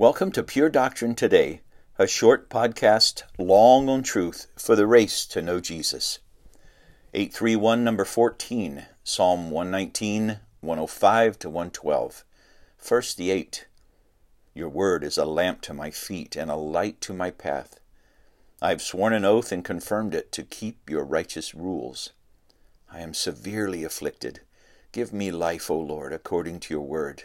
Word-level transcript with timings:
Welcome 0.00 0.30
to 0.30 0.44
Pure 0.44 0.68
Doctrine 0.68 1.16
Today, 1.16 1.60
a 1.98 2.06
short 2.06 2.48
podcast 2.48 3.24
long 3.36 3.88
on 3.88 4.04
truth 4.04 4.46
for 4.54 4.76
the 4.76 4.86
race 4.86 5.26
to 5.26 5.42
know 5.42 5.58
Jesus. 5.58 6.20
831 7.14 7.82
number 7.82 8.04
14, 8.04 8.86
Psalm 9.02 9.50
119, 9.50 10.38
105 10.60 11.38
to 11.40 11.50
112. 11.50 12.24
First 12.76 13.16
the 13.16 13.32
8. 13.32 13.66
Your 14.54 14.68
word 14.68 15.02
is 15.02 15.18
a 15.18 15.24
lamp 15.24 15.62
to 15.62 15.74
my 15.74 15.90
feet 15.90 16.36
and 16.36 16.48
a 16.48 16.54
light 16.54 17.00
to 17.00 17.12
my 17.12 17.32
path. 17.32 17.80
I 18.62 18.68
have 18.68 18.80
sworn 18.80 19.12
an 19.12 19.24
oath 19.24 19.50
and 19.50 19.64
confirmed 19.64 20.14
it 20.14 20.30
to 20.30 20.44
keep 20.44 20.88
your 20.88 21.02
righteous 21.02 21.56
rules. 21.56 22.10
I 22.88 23.00
am 23.00 23.14
severely 23.14 23.82
afflicted. 23.82 24.42
Give 24.92 25.12
me 25.12 25.32
life, 25.32 25.68
O 25.68 25.76
Lord, 25.76 26.12
according 26.12 26.60
to 26.60 26.74
your 26.74 26.86
word. 26.86 27.24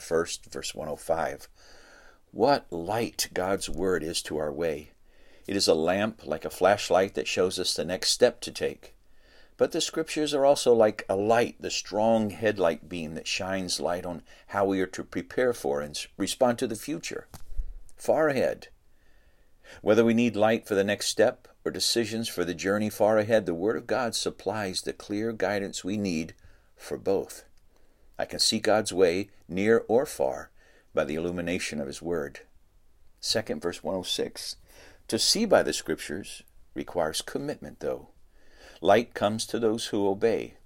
First, 0.00 0.46
verse 0.46 0.74
105. 0.74 1.48
What 2.32 2.72
light 2.72 3.28
God's 3.34 3.68
Word 3.68 4.02
is 4.02 4.22
to 4.22 4.38
our 4.38 4.52
way! 4.52 4.92
It 5.46 5.56
is 5.56 5.68
a 5.68 5.74
lamp 5.74 6.24
like 6.24 6.44
a 6.44 6.50
flashlight 6.50 7.14
that 7.14 7.26
shows 7.28 7.58
us 7.58 7.74
the 7.74 7.84
next 7.84 8.10
step 8.10 8.40
to 8.42 8.52
take. 8.52 8.94
But 9.56 9.72
the 9.72 9.80
Scriptures 9.80 10.32
are 10.32 10.46
also 10.46 10.72
like 10.72 11.04
a 11.08 11.16
light, 11.16 11.56
the 11.60 11.70
strong 11.70 12.30
headlight 12.30 12.88
beam 12.88 13.14
that 13.14 13.26
shines 13.26 13.80
light 13.80 14.06
on 14.06 14.22
how 14.48 14.64
we 14.64 14.80
are 14.80 14.86
to 14.86 15.04
prepare 15.04 15.52
for 15.52 15.80
and 15.80 15.98
respond 16.16 16.58
to 16.60 16.66
the 16.66 16.76
future, 16.76 17.26
far 17.96 18.28
ahead. 18.28 18.68
Whether 19.82 20.04
we 20.04 20.14
need 20.14 20.34
light 20.36 20.66
for 20.66 20.74
the 20.74 20.84
next 20.84 21.08
step 21.08 21.46
or 21.64 21.70
decisions 21.70 22.28
for 22.28 22.44
the 22.44 22.54
journey 22.54 22.88
far 22.88 23.18
ahead, 23.18 23.44
the 23.44 23.54
Word 23.54 23.76
of 23.76 23.86
God 23.86 24.14
supplies 24.14 24.82
the 24.82 24.92
clear 24.92 25.32
guidance 25.32 25.84
we 25.84 25.96
need 25.96 26.34
for 26.76 26.96
both. 26.96 27.44
I 28.20 28.26
can 28.26 28.38
see 28.38 28.58
God's 28.58 28.92
way, 28.92 29.30
near 29.48 29.82
or 29.88 30.04
far, 30.04 30.50
by 30.92 31.04
the 31.04 31.14
illumination 31.14 31.80
of 31.80 31.86
His 31.86 32.02
Word. 32.02 32.40
Second, 33.18 33.62
verse 33.62 33.82
106. 33.82 34.56
To 35.08 35.18
see 35.18 35.46
by 35.46 35.62
the 35.62 35.72
Scriptures 35.72 36.42
requires 36.74 37.22
commitment, 37.22 37.80
though. 37.80 38.08
Light 38.82 39.14
comes 39.14 39.46
to 39.46 39.58
those 39.58 39.86
who 39.86 40.06
obey. 40.06 40.56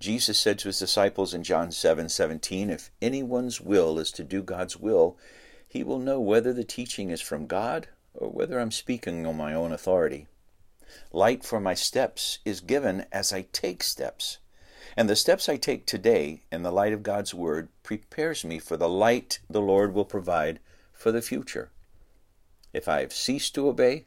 Jesus 0.00 0.38
said 0.38 0.58
to 0.60 0.68
his 0.68 0.78
disciples 0.78 1.34
in 1.34 1.42
John 1.42 1.70
7 1.70 2.08
17, 2.08 2.70
If 2.70 2.90
anyone's 3.02 3.60
will 3.60 3.98
is 3.98 4.10
to 4.12 4.24
do 4.24 4.42
God's 4.42 4.78
will, 4.78 5.18
he 5.68 5.84
will 5.84 5.98
know 5.98 6.18
whether 6.18 6.54
the 6.54 6.64
teaching 6.64 7.10
is 7.10 7.20
from 7.20 7.46
God 7.46 7.88
or 8.14 8.30
whether 8.30 8.58
I'm 8.58 8.72
speaking 8.72 9.26
on 9.26 9.36
my 9.36 9.52
own 9.52 9.70
authority. 9.70 10.28
Light 11.12 11.44
for 11.44 11.60
my 11.60 11.74
steps 11.74 12.38
is 12.46 12.62
given 12.62 13.04
as 13.12 13.34
I 13.34 13.48
take 13.52 13.82
steps. 13.82 14.38
And 14.94 15.08
the 15.08 15.16
steps 15.16 15.48
I 15.48 15.56
take 15.56 15.86
today 15.86 16.42
in 16.52 16.62
the 16.62 16.70
light 16.70 16.92
of 16.92 17.02
God's 17.02 17.32
Word 17.32 17.68
prepares 17.82 18.44
me 18.44 18.58
for 18.58 18.76
the 18.76 18.88
light 18.88 19.40
the 19.48 19.60
Lord 19.60 19.94
will 19.94 20.04
provide 20.04 20.60
for 20.92 21.10
the 21.10 21.22
future. 21.22 21.70
If 22.72 22.88
I 22.88 23.00
have 23.00 23.12
ceased 23.12 23.54
to 23.54 23.68
obey, 23.68 24.06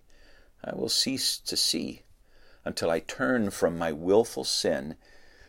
I 0.64 0.76
will 0.76 0.90
cease 0.90 1.40
to 1.40 1.58
see 1.58 2.04
until 2.66 2.92
I 2.92 3.00
turn 3.00 3.50
from 3.50 3.78
my 3.78 3.92
willful 3.92 4.44
sin 4.44 4.96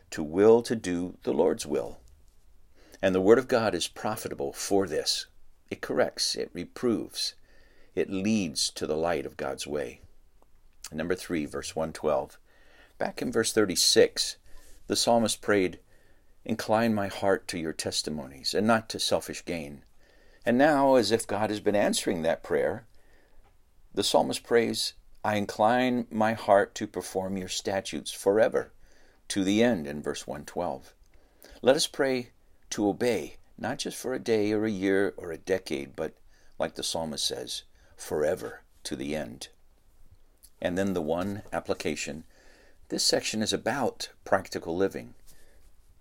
to 0.09 0.23
will 0.23 0.61
to 0.63 0.75
do 0.75 1.17
the 1.23 1.33
Lord's 1.33 1.65
will. 1.65 1.99
And 3.01 3.15
the 3.15 3.21
Word 3.21 3.39
of 3.39 3.47
God 3.47 3.73
is 3.73 3.87
profitable 3.87 4.53
for 4.53 4.87
this. 4.87 5.27
It 5.69 5.81
corrects, 5.81 6.35
it 6.35 6.49
reproves, 6.53 7.33
it 7.95 8.09
leads 8.09 8.69
to 8.71 8.85
the 8.85 8.97
light 8.97 9.25
of 9.25 9.37
God's 9.37 9.65
way. 9.65 10.01
Number 10.91 11.15
3, 11.15 11.45
verse 11.45 11.75
112. 11.75 12.37
Back 12.97 13.21
in 13.21 13.31
verse 13.31 13.53
36, 13.53 14.37
the 14.91 14.97
psalmist 14.97 15.39
prayed, 15.39 15.79
Incline 16.43 16.93
my 16.93 17.07
heart 17.07 17.47
to 17.47 17.57
your 17.57 17.71
testimonies, 17.71 18.53
and 18.53 18.67
not 18.67 18.89
to 18.89 18.99
selfish 18.99 19.45
gain. 19.45 19.85
And 20.45 20.57
now, 20.57 20.95
as 20.95 21.13
if 21.13 21.25
God 21.25 21.49
has 21.49 21.61
been 21.61 21.77
answering 21.77 22.23
that 22.23 22.43
prayer, 22.43 22.85
the 23.93 24.03
psalmist 24.03 24.43
prays, 24.43 24.95
I 25.23 25.37
incline 25.37 26.07
my 26.11 26.33
heart 26.33 26.75
to 26.75 26.87
perform 26.87 27.37
your 27.37 27.47
statutes 27.47 28.11
forever, 28.11 28.73
to 29.29 29.45
the 29.45 29.63
end, 29.63 29.87
in 29.87 30.01
verse 30.01 30.27
112. 30.27 30.93
Let 31.61 31.77
us 31.77 31.87
pray 31.87 32.31
to 32.71 32.89
obey, 32.89 33.37
not 33.57 33.77
just 33.77 33.95
for 33.95 34.13
a 34.13 34.19
day 34.19 34.51
or 34.51 34.65
a 34.65 34.69
year 34.69 35.13
or 35.15 35.31
a 35.31 35.37
decade, 35.37 35.95
but, 35.95 36.15
like 36.59 36.75
the 36.75 36.83
psalmist 36.83 37.25
says, 37.25 37.63
forever, 37.95 38.63
to 38.83 38.97
the 38.97 39.15
end. 39.15 39.47
And 40.61 40.77
then 40.77 40.91
the 40.91 41.01
one 41.01 41.43
application 41.53 42.25
this 42.91 43.03
section 43.05 43.41
is 43.41 43.53
about 43.53 44.09
practical 44.25 44.75
living. 44.75 45.13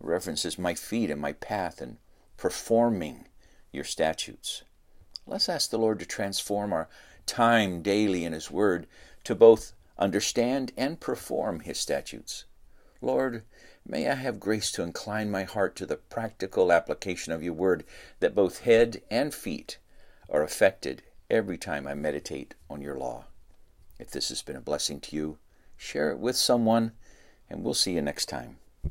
It 0.00 0.06
references 0.06 0.58
my 0.58 0.74
feet 0.74 1.08
and 1.08 1.20
my 1.20 1.34
path 1.34 1.80
and 1.80 1.98
performing 2.36 3.28
your 3.70 3.84
statutes. 3.84 4.64
Let's 5.24 5.48
ask 5.48 5.70
the 5.70 5.78
Lord 5.78 6.00
to 6.00 6.04
transform 6.04 6.72
our 6.72 6.88
time 7.26 7.80
daily 7.80 8.24
in 8.24 8.32
His 8.32 8.50
Word 8.50 8.88
to 9.22 9.36
both 9.36 9.72
understand 10.00 10.72
and 10.76 10.98
perform 10.98 11.60
His 11.60 11.78
statutes. 11.78 12.44
Lord, 13.00 13.44
may 13.86 14.08
I 14.08 14.14
have 14.14 14.40
grace 14.40 14.72
to 14.72 14.82
incline 14.82 15.30
my 15.30 15.44
heart 15.44 15.76
to 15.76 15.86
the 15.86 15.96
practical 15.96 16.72
application 16.72 17.32
of 17.32 17.40
your 17.40 17.54
Word, 17.54 17.84
that 18.18 18.34
both 18.34 18.62
head 18.62 19.00
and 19.08 19.32
feet 19.32 19.78
are 20.28 20.42
affected 20.42 21.04
every 21.30 21.56
time 21.56 21.86
I 21.86 21.94
meditate 21.94 22.56
on 22.68 22.82
your 22.82 22.98
law. 22.98 23.26
If 24.00 24.10
this 24.10 24.30
has 24.30 24.42
been 24.42 24.56
a 24.56 24.60
blessing 24.60 24.98
to 25.02 25.14
you, 25.14 25.38
share 25.80 26.10
it 26.10 26.18
with 26.18 26.36
someone, 26.36 26.92
and 27.48 27.64
we'll 27.64 27.72
see 27.72 27.94
you 27.94 28.02
next 28.02 28.26
time. 28.26 28.58